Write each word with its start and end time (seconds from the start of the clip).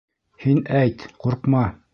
Һин 0.45 0.63
әйт, 0.79 1.07
ҡурҡма. 1.27 1.65